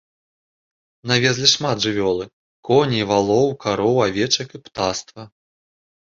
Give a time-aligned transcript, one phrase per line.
[1.11, 2.25] Навезлі шмат жывёлы,
[2.71, 5.21] коней, валоў, кароў, авечак і птаства.